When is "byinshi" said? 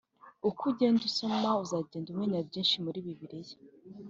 2.47-2.75